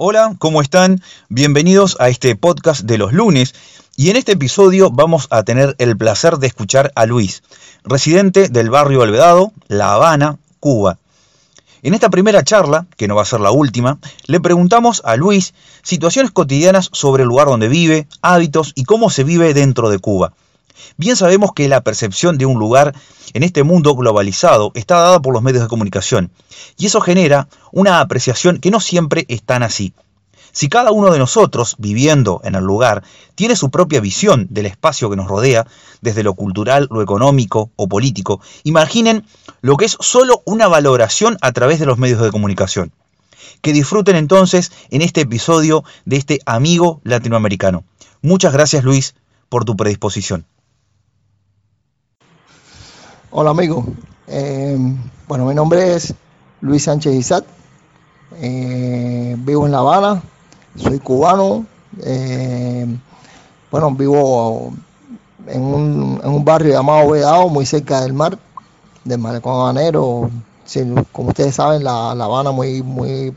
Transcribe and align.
Hola, 0.00 0.36
¿cómo 0.38 0.62
están? 0.62 1.02
Bienvenidos 1.28 1.96
a 1.98 2.08
este 2.08 2.36
podcast 2.36 2.82
de 2.82 2.98
los 2.98 3.12
lunes 3.12 3.52
y 3.96 4.10
en 4.10 4.16
este 4.16 4.30
episodio 4.30 4.92
vamos 4.92 5.26
a 5.30 5.42
tener 5.42 5.74
el 5.78 5.96
placer 5.96 6.36
de 6.36 6.46
escuchar 6.46 6.92
a 6.94 7.04
Luis, 7.04 7.42
residente 7.82 8.48
del 8.48 8.70
barrio 8.70 9.02
Alvedado, 9.02 9.50
La 9.66 9.94
Habana, 9.94 10.38
Cuba. 10.60 10.98
En 11.82 11.94
esta 11.94 12.10
primera 12.10 12.44
charla, 12.44 12.86
que 12.96 13.08
no 13.08 13.16
va 13.16 13.22
a 13.22 13.24
ser 13.24 13.40
la 13.40 13.50
última, 13.50 13.98
le 14.26 14.38
preguntamos 14.38 15.02
a 15.04 15.16
Luis 15.16 15.52
situaciones 15.82 16.30
cotidianas 16.30 16.90
sobre 16.92 17.24
el 17.24 17.28
lugar 17.28 17.48
donde 17.48 17.66
vive, 17.66 18.06
hábitos 18.22 18.74
y 18.76 18.84
cómo 18.84 19.10
se 19.10 19.24
vive 19.24 19.52
dentro 19.52 19.90
de 19.90 19.98
Cuba. 19.98 20.32
Bien 20.96 21.16
sabemos 21.16 21.52
que 21.54 21.68
la 21.68 21.82
percepción 21.82 22.38
de 22.38 22.46
un 22.46 22.58
lugar 22.58 22.94
en 23.34 23.42
este 23.42 23.62
mundo 23.62 23.94
globalizado 23.94 24.72
está 24.74 24.96
dada 24.96 25.20
por 25.20 25.32
los 25.32 25.42
medios 25.42 25.62
de 25.62 25.68
comunicación, 25.68 26.30
y 26.76 26.86
eso 26.86 27.00
genera 27.00 27.48
una 27.72 28.00
apreciación 28.00 28.58
que 28.58 28.70
no 28.70 28.80
siempre 28.80 29.24
es 29.28 29.42
tan 29.42 29.62
así. 29.62 29.92
Si 30.52 30.68
cada 30.68 30.90
uno 30.90 31.12
de 31.12 31.18
nosotros, 31.18 31.76
viviendo 31.78 32.40
en 32.42 32.54
el 32.54 32.64
lugar, 32.64 33.04
tiene 33.34 33.54
su 33.54 33.70
propia 33.70 34.00
visión 34.00 34.48
del 34.50 34.66
espacio 34.66 35.10
que 35.10 35.16
nos 35.16 35.28
rodea, 35.28 35.66
desde 36.00 36.22
lo 36.22 36.34
cultural, 36.34 36.88
lo 36.90 37.02
económico 37.02 37.70
o 37.76 37.88
político, 37.88 38.40
imaginen 38.64 39.24
lo 39.60 39.76
que 39.76 39.84
es 39.84 39.96
solo 40.00 40.42
una 40.46 40.66
valoración 40.66 41.36
a 41.42 41.52
través 41.52 41.78
de 41.78 41.86
los 41.86 41.98
medios 41.98 42.20
de 42.20 42.30
comunicación. 42.30 42.92
Que 43.62 43.72
disfruten 43.72 44.16
entonces 44.16 44.72
en 44.90 45.02
este 45.02 45.22
episodio 45.22 45.84
de 46.04 46.16
este 46.16 46.40
amigo 46.46 47.00
latinoamericano. 47.04 47.84
Muchas 48.22 48.52
gracias 48.52 48.84
Luis 48.84 49.14
por 49.48 49.64
tu 49.64 49.76
predisposición. 49.76 50.46
Hola 53.30 53.50
amigo, 53.50 53.84
eh, 54.26 54.74
bueno 55.28 55.44
mi 55.44 55.54
nombre 55.54 55.94
es 55.94 56.14
Luis 56.62 56.84
Sánchez 56.84 57.14
Isat, 57.14 57.44
eh, 58.36 59.36
vivo 59.40 59.66
en 59.66 59.72
La 59.72 59.80
Habana, 59.80 60.22
soy 60.76 60.98
cubano, 60.98 61.66
eh, 62.02 62.86
bueno 63.70 63.90
vivo 63.90 64.72
en 65.46 65.62
un, 65.62 66.42
barrio 66.42 66.72
llamado 66.72 67.10
Vedado, 67.10 67.50
muy 67.50 67.66
cerca 67.66 68.00
del 68.00 68.14
mar, 68.14 68.38
del 69.04 69.18
malecón 69.18 69.56
habanero, 69.56 70.30
como 71.12 71.28
ustedes 71.28 71.54
saben 71.54 71.84
la, 71.84 72.12
Habana 72.12 72.50
muy, 72.50 72.82
muy, 72.82 73.34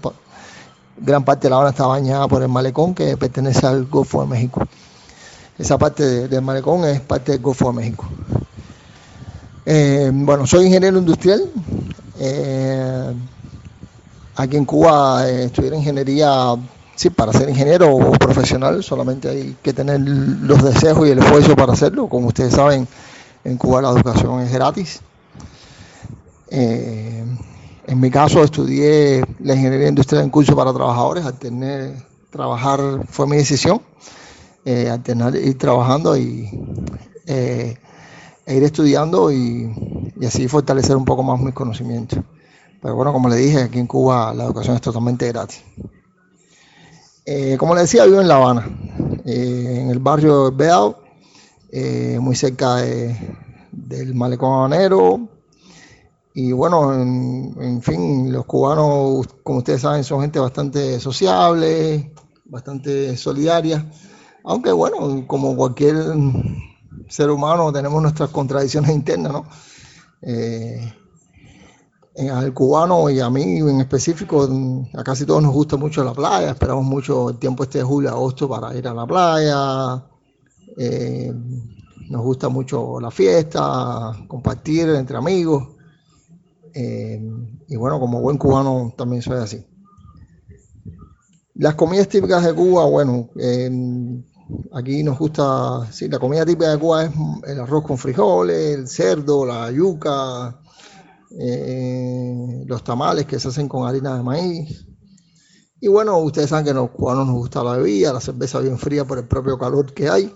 gran 1.00 1.26
parte 1.26 1.48
de 1.48 1.50
La 1.50 1.58
Habana 1.58 1.72
está 1.72 1.86
bañada 1.86 2.30
por 2.30 2.42
el 2.42 2.48
malecón 2.48 2.96
que 2.96 3.18
pertenece 3.18 3.68
al 3.68 3.88
Golfo 3.88 4.22
de 4.22 4.28
México. 4.28 4.66
Esa 5.60 5.78
parte 5.78 6.30
del 6.30 6.42
malecón 6.42 6.86
es 6.86 7.02
parte 7.02 7.34
del 7.34 7.42
Golfo 7.42 7.68
de 7.68 7.74
México. 7.74 8.06
Eh, 9.66 10.10
bueno, 10.14 10.48
soy 10.48 10.66
ingeniero 10.66 10.98
industrial. 10.98 11.50
Eh, 12.20 13.14
aquí 14.36 14.58
en 14.58 14.66
Cuba 14.66 15.30
eh, 15.30 15.46
estudiar 15.46 15.74
ingeniería, 15.76 16.56
sí, 16.96 17.10
para 17.10 17.32
ser 17.32 17.50
ingeniero 17.50 17.96
o 17.96 18.12
profesional 18.14 18.84
solamente 18.84 19.30
hay 19.30 19.58
que 19.62 19.74
tener 19.74 20.00
los 20.02 20.64
deseos 20.64 21.08
y 21.08 21.12
el 21.12 21.20
esfuerzo 21.20 21.56
para 21.56 21.74
hacerlo. 21.74 22.08
Como 22.08 22.28
ustedes 22.28 22.54
saben, 22.54 22.88
en 23.44 23.58
Cuba 23.58 23.82
la 23.82 23.92
educación 23.92 24.42
es 24.42 24.52
gratis. 24.52 25.02
en 26.50 28.00
mi 28.00 28.10
caso 28.10 28.44
estudié 28.44 29.24
la 29.40 29.54
ingeniería 29.54 29.90
industrial 29.90 30.24
en 30.24 30.30
curso 30.30 30.56
para 30.56 30.74
trabajadores, 30.74 31.26
al 31.26 31.38
tener 31.38 31.96
trabajar 32.30 32.80
fue 33.10 33.28
mi 33.28 33.38
decisión, 33.38 33.82
alternar 34.66 35.36
ir 35.36 35.58
trabajando 35.58 36.18
y 36.18 36.50
e 38.46 38.58
ir 38.58 38.64
estudiando 38.64 39.32
y, 39.32 39.72
así 40.26 40.48
fortalecer 40.48 40.96
un 40.96 41.06
poco 41.06 41.24
más 41.24 41.40
mis 41.40 41.54
conocimientos. 41.54 42.20
Pero 42.82 42.96
bueno, 42.96 43.14
como 43.14 43.30
le 43.30 43.36
dije, 43.36 43.64
aquí 43.64 43.80
en 43.80 43.88
Cuba 43.88 44.34
la 44.34 44.46
educación 44.46 44.76
es 44.76 44.82
totalmente 44.82 45.28
gratis. 45.28 45.64
Eh, 47.26 47.56
como 47.58 47.76
le 47.76 47.82
decía, 47.82 48.06
vivo 48.06 48.20
en 48.20 48.28
La 48.28 48.36
Habana, 48.36 48.68
eh, 49.26 49.78
en 49.82 49.90
el 49.92 50.00
barrio 50.00 50.52
Beao, 50.52 50.98
eh, 51.72 52.18
muy 52.20 52.36
cerca 52.36 52.78
del 52.78 54.16
malecón 54.16 54.54
habanero. 54.54 55.28
Y 56.34 56.52
bueno, 56.54 56.94
en, 56.94 57.56
en, 57.60 57.82
fin, 57.82 58.32
los 58.32 58.46
cubanos, 58.46 59.28
como 59.44 59.60
ustedes 59.60 59.82
saben, 59.82 60.04
son 60.04 60.22
gente 60.22 60.40
bastante 60.40 61.00
sociable, 61.00 62.12
bastante 62.46 63.16
solidaria. 63.18 63.86
Aunque 64.44 64.72
bueno, 64.72 65.28
como 65.28 65.56
cualquier 65.56 65.96
ser 67.08 67.30
humano 67.30 67.72
tenemos 67.72 68.02
nuestras 68.02 68.30
contradicciones 68.30 68.92
internas, 68.92 69.32
¿no? 69.32 69.46
Eh, 70.22 70.94
al 72.30 72.54
cubano 72.54 73.10
y 73.10 73.20
a 73.20 73.30
mí 73.30 73.60
en 73.60 73.80
específico, 73.80 74.48
a 74.94 75.04
casi 75.04 75.26
todos 75.26 75.42
nos 75.42 75.54
gusta 75.54 75.78
mucho 75.78 76.04
la 76.04 76.14
playa, 76.14 76.52
esperamos 76.52 76.84
mucho 76.84 77.30
el 77.30 77.38
tiempo 77.38 77.64
este 77.64 77.80
de 77.80 77.84
julio, 77.86 78.10
agosto 78.10 78.50
para 78.50 78.76
ir 78.76 78.88
a 78.88 78.94
la 78.94 79.08
playa, 79.08 80.04
eh, 80.78 81.34
nos 82.10 82.22
gusta 82.22 82.50
mucho 82.50 83.00
la 83.00 83.12
fiesta, 83.12 84.12
compartir 84.28 84.90
entre 84.90 85.18
amigos, 85.18 85.70
eh, 86.74 87.22
y 87.68 87.76
bueno, 87.76 88.00
como 88.00 88.22
buen 88.22 88.38
cubano 88.38 88.94
también 88.98 89.22
soy 89.22 89.38
así. 89.38 89.66
Las 91.56 91.76
comidas 91.76 92.08
típicas 92.08 92.44
de 92.44 92.54
Cuba, 92.54 92.86
bueno, 92.86 93.30
Aquí 94.74 95.04
nos 95.04 95.18
gusta, 95.18 95.88
sí, 95.92 96.08
la 96.08 96.20
comida 96.20 96.46
típica 96.46 96.72
de 96.72 96.78
Cuba 96.78 97.06
es 97.06 97.12
el 97.48 97.60
arroz 97.60 97.84
con 97.84 97.98
frijoles, 97.98 98.78
el 98.78 98.88
cerdo, 98.88 99.46
la 99.46 99.70
yuca, 99.72 100.62
eh, 101.38 102.64
los 102.66 102.84
tamales 102.84 103.26
que 103.26 103.40
se 103.40 103.50
hacen 103.50 103.68
con 103.68 103.88
harina 103.88 104.16
de 104.16 104.24
maíz. 104.24 104.88
Y 105.80 105.88
bueno, 105.88 106.18
ustedes 106.20 106.50
saben 106.50 106.66
que 106.66 106.72
a 106.72 106.76
los 106.76 106.92
cubanos 106.92 107.28
nos 107.28 107.36
gusta 107.36 107.64
la 107.64 107.78
bebida, 107.78 108.14
la 108.14 108.22
cerveza 108.22 108.60
bien 108.60 108.78
fría 108.78 109.06
por 109.06 109.18
el 109.18 109.28
propio 109.28 109.58
calor 109.58 109.94
que 109.94 110.10
hay. 110.10 110.34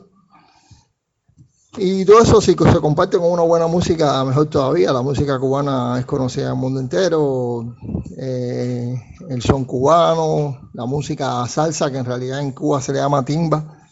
Y 1.78 2.06
todo 2.06 2.22
eso 2.22 2.40
que 2.40 2.72
se 2.72 2.80
comparte 2.80 3.18
con 3.18 3.32
una 3.32 3.44
buena 3.44 3.68
música, 3.68 4.24
mejor 4.24 4.48
todavía. 4.48 4.94
La 4.94 5.02
música 5.02 5.38
cubana 5.38 6.00
es 6.00 6.06
conocida 6.06 6.46
en 6.46 6.52
el 6.52 6.58
mundo 6.58 6.80
entero. 6.80 7.76
Eh, 8.18 8.96
el 9.30 9.42
son 9.42 9.66
cubano, 9.66 10.70
la 10.74 10.86
música 10.86 11.46
salsa, 11.48 11.92
que 11.92 11.98
en 11.98 12.06
realidad 12.06 12.40
en 12.40 12.54
Cuba 12.54 12.82
se 12.82 12.94
le 12.94 13.00
llama 13.00 13.26
timba 13.26 13.85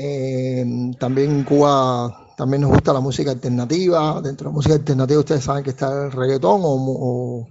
eh, 0.00 0.64
también 0.96 1.30
en 1.30 1.42
Cuba 1.42 2.28
también 2.36 2.62
nos 2.62 2.70
gusta 2.70 2.92
la 2.92 3.00
música 3.00 3.32
alternativa. 3.32 4.20
Dentro 4.22 4.44
de 4.44 4.52
la 4.52 4.54
música 4.54 4.74
alternativa 4.76 5.18
ustedes 5.18 5.42
saben 5.42 5.64
que 5.64 5.70
está 5.70 6.04
el 6.04 6.12
reggaetón 6.12 6.60
o, 6.62 7.48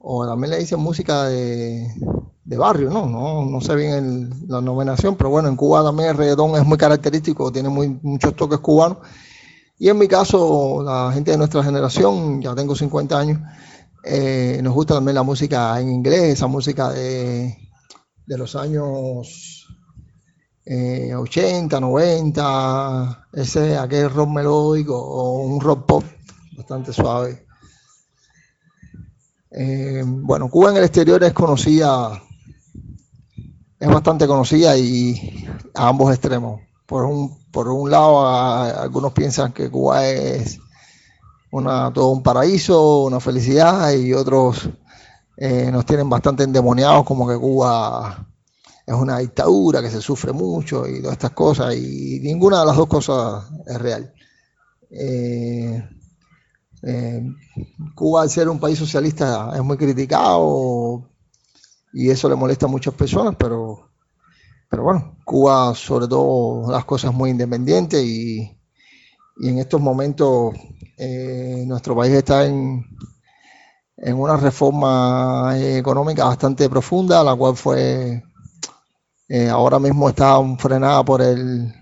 o, 0.00 0.26
también 0.26 0.50
le 0.50 0.58
dicen 0.58 0.78
música 0.80 1.24
de, 1.24 1.88
barrio, 2.44 2.90
¿no? 2.90 3.06
¿no? 3.06 3.46
No 3.46 3.60
sé 3.62 3.74
bien 3.74 4.30
la 4.48 4.60
nominación, 4.60 5.16
pero 5.16 5.30
bueno, 5.30 5.48
en 5.48 5.56
Cuba 5.56 5.82
también 5.82 6.10
el 6.10 6.18
reggaetón 6.18 6.56
es 6.56 6.66
muy 6.66 6.76
característico, 6.76 7.50
tiene 7.50 7.70
muy, 7.70 7.88
muchos 8.02 8.36
toques 8.36 8.58
cubanos. 8.58 8.98
Y 9.78 9.88
en 9.88 9.96
mi 9.96 10.08
caso, 10.08 10.82
la 10.84 11.10
gente 11.14 11.30
de 11.30 11.38
nuestra 11.38 11.64
generación, 11.64 12.42
ya 12.42 12.54
tengo 12.54 12.76
50 12.76 13.18
años, 13.18 13.40
eh, 14.04 14.60
nos 14.62 14.74
gusta 14.74 14.92
también 14.92 15.14
la 15.14 15.22
música 15.22 15.80
en 15.80 15.88
inglés, 15.88 16.34
esa 16.34 16.48
música 16.48 16.90
de, 16.90 17.56
de 18.26 18.38
los 18.38 18.54
años 18.56 19.55
80, 20.68 21.76
eh, 21.76 21.80
90, 21.80 23.28
ese, 23.34 23.78
aquel 23.78 24.10
rock 24.10 24.28
melódico 24.28 24.98
o 24.98 25.38
un 25.44 25.60
rock 25.60 25.86
pop 25.86 26.04
bastante 26.56 26.92
suave. 26.92 27.46
Eh, 29.50 30.02
bueno, 30.04 30.50
Cuba 30.50 30.70
en 30.70 30.78
el 30.78 30.84
exterior 30.84 31.22
es 31.22 31.32
conocida, 31.32 32.20
es 33.78 33.88
bastante 33.88 34.26
conocida 34.26 34.76
y 34.76 35.46
a 35.74 35.88
ambos 35.88 36.12
extremos. 36.12 36.60
Por 36.84 37.04
un, 37.04 37.38
por 37.50 37.68
un 37.68 37.90
lado, 37.90 38.28
algunos 38.28 39.12
piensan 39.12 39.52
que 39.52 39.70
Cuba 39.70 40.06
es 40.06 40.58
una, 41.52 41.92
todo 41.92 42.08
un 42.08 42.22
paraíso, 42.22 43.04
una 43.04 43.20
felicidad, 43.20 43.92
y 43.92 44.12
otros 44.12 44.68
eh, 45.36 45.70
nos 45.70 45.86
tienen 45.86 46.08
bastante 46.10 46.42
endemoniados 46.42 47.04
como 47.04 47.28
que 47.28 47.36
Cuba 47.36 48.26
es 48.86 48.94
una 48.94 49.18
dictadura 49.18 49.82
que 49.82 49.90
se 49.90 50.00
sufre 50.00 50.32
mucho 50.32 50.86
y 50.86 51.00
todas 51.00 51.14
estas 51.14 51.32
cosas, 51.32 51.74
y 51.74 52.20
ninguna 52.22 52.60
de 52.60 52.66
las 52.66 52.76
dos 52.76 52.86
cosas 52.86 53.44
es 53.66 53.78
real. 53.80 54.14
Eh, 54.90 55.88
eh, 56.82 57.22
Cuba, 57.96 58.22
al 58.22 58.30
ser 58.30 58.48
un 58.48 58.60
país 58.60 58.78
socialista, 58.78 59.50
es 59.56 59.62
muy 59.62 59.76
criticado 59.76 61.10
y 61.92 62.10
eso 62.10 62.28
le 62.28 62.36
molesta 62.36 62.66
a 62.66 62.68
muchas 62.68 62.94
personas, 62.94 63.34
pero, 63.36 63.90
pero 64.70 64.84
bueno, 64.84 65.16
Cuba, 65.24 65.74
sobre 65.74 66.06
todo, 66.06 66.70
las 66.70 66.84
cosas 66.84 67.12
muy 67.12 67.30
independientes 67.30 68.04
y, 68.04 68.52
en 69.38 69.58
estos 69.58 69.82
momentos 69.82 70.54
eh, 70.96 71.64
nuestro 71.66 71.94
país 71.94 72.14
está 72.14 72.46
en, 72.46 72.86
en 73.98 74.16
una 74.16 74.38
reforma 74.38 75.52
económica 75.58 76.24
bastante 76.24 76.70
profunda, 76.70 77.22
la 77.22 77.34
cual 77.34 77.54
fue 77.54 78.22
eh, 79.28 79.48
ahora 79.48 79.78
mismo 79.78 80.08
está 80.08 80.38
frenada 80.56 81.04
por 81.04 81.20
el 81.20 81.72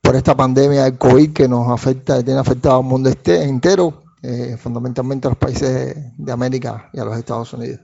por 0.00 0.16
esta 0.16 0.34
pandemia 0.34 0.84
del 0.84 0.96
COVID 0.96 1.32
que 1.34 1.48
nos 1.48 1.68
afecta, 1.68 2.22
tiene 2.22 2.40
afectado 2.40 2.78
al 2.78 2.84
mundo 2.84 3.10
este, 3.10 3.42
entero, 3.42 4.04
eh, 4.22 4.56
fundamentalmente 4.56 5.26
a 5.28 5.30
los 5.32 5.38
países 5.38 5.96
de, 6.16 6.32
América 6.32 6.88
y 6.94 7.00
a 7.00 7.04
los 7.04 7.18
Estados 7.18 7.52
Unidos. 7.52 7.80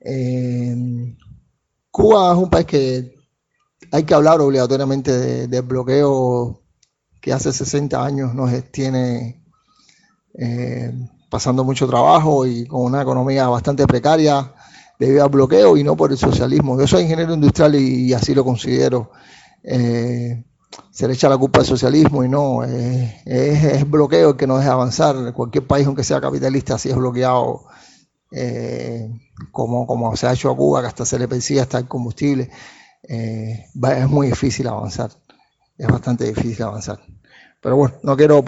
Eh, 0.00 1.14
Cuba 1.90 2.32
es 2.32 2.38
un 2.38 2.48
país 2.48 2.64
que 2.64 3.14
hay 3.92 4.04
que 4.04 4.14
hablar 4.14 4.40
obligatoriamente 4.40 5.48
del 5.48 5.62
bloqueo 5.62 6.62
que 7.20 7.32
hace 7.32 7.52
60 7.52 8.02
años 8.02 8.34
nos 8.34 8.50
tiene 8.70 9.44
pasando 11.28 11.64
mucho 11.64 11.86
trabajo 11.86 12.46
y 12.46 12.66
con 12.66 12.82
una 12.82 13.02
economía 13.02 13.48
bastante 13.48 13.86
precaria 13.86 14.54
debido 14.98 15.24
al 15.24 15.30
bloqueo 15.30 15.76
y 15.76 15.84
no 15.84 15.96
por 15.96 16.10
el 16.10 16.18
socialismo. 16.18 16.78
Yo 16.78 16.86
soy 16.86 17.02
ingeniero 17.02 17.34
industrial 17.34 17.74
y, 17.76 18.12
así 18.12 18.34
lo 18.34 18.44
considero. 18.44 19.10
Eh, 19.62 20.44
se 20.90 21.06
le 21.06 21.14
echa 21.14 21.28
la 21.28 21.38
culpa 21.38 21.60
al 21.60 21.66
socialismo 21.66 22.24
y 22.24 22.28
no, 22.28 22.64
es, 22.64 23.24
es, 23.24 23.88
bloqueo 23.88 24.30
el 24.30 24.36
que 24.36 24.46
nos 24.46 24.60
deja 24.60 24.72
avanzar. 24.72 25.32
Cualquier 25.32 25.66
país, 25.66 25.86
aunque 25.86 26.04
sea 26.04 26.20
capitalista, 26.20 26.74
así 26.74 26.90
es 26.90 26.96
bloqueado, 26.96 27.66
eh, 28.32 29.08
como, 29.50 29.86
como 29.86 30.14
se 30.16 30.26
ha 30.26 30.32
hecho 30.32 30.50
a 30.50 30.56
Cuba, 30.56 30.80
que 30.80 30.88
hasta 30.88 31.04
se 31.04 31.18
le 31.18 31.28
persigue 31.28 31.60
hasta 31.60 31.78
el 31.78 31.88
combustible. 31.88 32.50
Eh, 33.02 33.66
es 33.74 34.08
muy 34.08 34.28
difícil 34.28 34.66
avanzar, 34.68 35.10
es 35.76 35.86
bastante 35.86 36.24
difícil 36.24 36.62
avanzar. 36.62 37.00
Pero 37.60 37.76
bueno, 37.76 37.96
no 38.02 38.16
quiero 38.16 38.44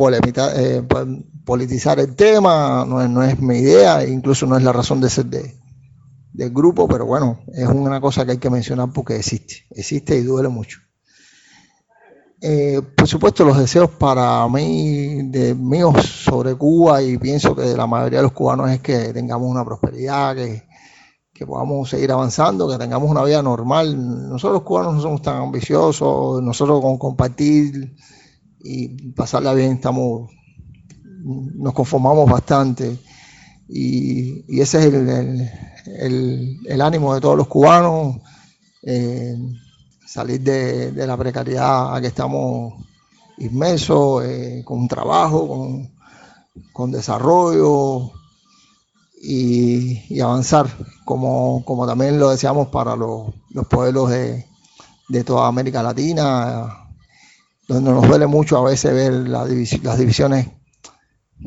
eh, 0.56 0.82
politizar 1.44 1.98
el 1.98 2.14
tema, 2.14 2.84
no 2.86 3.06
no 3.08 3.22
es, 3.24 3.40
mi 3.40 3.58
idea, 3.58 4.06
incluso 4.06 4.46
no 4.46 4.56
es 4.56 4.62
la 4.62 4.72
razón 4.72 5.00
de 5.00 5.10
ser 5.10 5.26
de, 5.26 5.59
del 6.32 6.50
grupo, 6.50 6.86
pero 6.88 7.06
bueno, 7.06 7.40
es 7.52 7.66
una 7.66 8.00
cosa 8.00 8.24
que 8.24 8.32
hay 8.32 8.38
que 8.38 8.50
mencionar 8.50 8.92
porque 8.92 9.16
existe, 9.16 9.66
existe 9.70 10.16
y 10.16 10.22
duele 10.22 10.48
mucho. 10.48 10.80
Eh, 12.42 12.80
por 12.96 13.06
supuesto, 13.06 13.44
los 13.44 13.58
deseos 13.58 13.90
para 13.90 14.48
mí, 14.48 15.28
de 15.30 15.54
míos 15.54 16.02
sobre 16.06 16.54
Cuba, 16.54 17.02
y 17.02 17.18
pienso 17.18 17.54
que 17.54 17.76
la 17.76 17.86
mayoría 17.86 18.20
de 18.20 18.22
los 18.24 18.32
cubanos 18.32 18.70
es 18.70 18.80
que 18.80 19.12
tengamos 19.12 19.50
una 19.50 19.64
prosperidad, 19.64 20.34
que, 20.34 20.62
que 21.34 21.46
podamos 21.46 21.88
seguir 21.88 22.12
avanzando, 22.12 22.68
que 22.68 22.78
tengamos 22.78 23.10
una 23.10 23.24
vida 23.24 23.42
normal. 23.42 24.28
Nosotros 24.28 24.54
los 24.54 24.62
cubanos 24.62 24.94
no 24.94 25.00
somos 25.00 25.22
tan 25.22 25.42
ambiciosos, 25.42 26.42
nosotros 26.42 26.80
con 26.80 26.98
compartir 26.98 27.94
y 28.62 29.12
pasarla 29.12 29.54
bien 29.54 29.72
estamos, 29.72 30.30
nos 31.24 31.72
conformamos 31.72 32.30
bastante. 32.30 32.98
Y, 33.68 34.60
ese 34.60 34.80
es 34.80 34.84
el, 34.86 35.50
ánimo 36.80 37.14
de 37.14 37.20
todos 37.20 37.36
los 37.36 37.46
cubanos. 37.46 38.16
Eh, 38.82 39.36
salir 40.10 40.40
de, 40.40 41.06
la 41.06 41.16
precariedad 41.16 41.94
a 41.94 42.00
que 42.00 42.08
estamos 42.08 42.74
inmersos, 43.38 44.24
eh, 44.24 44.62
con 44.64 44.88
trabajo, 44.88 45.86
con, 46.72 46.90
desarrollo 46.90 48.10
y, 49.22 50.20
avanzar, 50.20 50.66
como, 51.04 51.64
como, 51.64 51.86
también 51.86 52.18
lo 52.18 52.30
deseamos 52.30 52.68
para 52.68 52.96
los, 52.96 53.32
pueblos 53.68 54.10
de, 54.10 54.44
toda 55.24 55.46
América 55.46 55.82
Latina, 55.82 56.88
donde 57.68 57.92
nos 57.92 58.08
duele 58.08 58.26
mucho 58.26 58.58
a 58.58 58.68
veces 58.68 58.92
ver 58.92 59.12
las 59.28 59.48
divisiones 59.48 60.48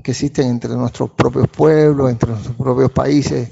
que 0.02 0.12
existen 0.12 0.48
entre 0.48 0.74
nuestros 0.76 1.12
propios 1.12 1.50
pueblos, 1.50 2.10
entre 2.10 2.32
nuestros 2.32 2.56
propios 2.56 2.92
países. 2.92 3.52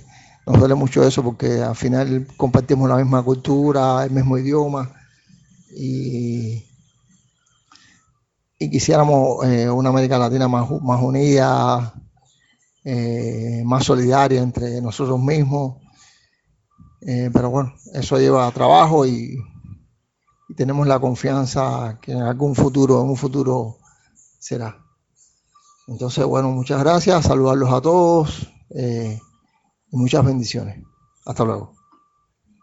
Nos 0.51 0.59
duele 0.59 0.75
mucho 0.75 1.01
eso 1.01 1.23
porque 1.23 1.61
al 1.61 1.77
final 1.77 2.27
compartimos 2.35 2.89
la 2.89 2.97
misma 2.97 3.23
cultura, 3.23 4.03
el 4.03 4.11
mismo 4.11 4.37
idioma 4.37 4.91
y, 5.73 6.65
quisiéramos 8.59 9.45
eh, 9.45 9.69
una 9.69 9.89
América 9.89 10.17
Latina 10.17 10.49
más, 10.49 10.69
más 10.81 11.01
unida, 11.01 11.93
eh, 12.83 13.63
más 13.65 13.85
solidaria 13.85 14.41
entre 14.41 14.81
nosotros 14.81 15.21
mismos. 15.21 15.77
Eh, 16.99 17.29
pero 17.31 17.49
bueno, 17.49 17.73
eso 17.93 18.19
lleva 18.19 18.51
trabajo 18.51 19.05
y, 19.05 19.37
tenemos 20.57 20.85
la 20.85 20.99
confianza 20.99 21.97
que 22.01 22.11
en 22.11 22.23
algún 22.23 22.55
futuro, 22.55 23.01
en 23.01 23.09
un 23.09 23.15
futuro 23.15 23.77
será. 24.37 24.77
Entonces, 25.87 26.25
bueno, 26.25 26.51
muchas 26.51 26.81
gracias, 26.83 27.23
saludarlos 27.23 27.71
a 27.71 27.81
todos 27.81 28.51
muchas 29.91 30.25
bendiciones. 30.25 30.83
Hasta 31.25 31.45
luego. 31.45 31.80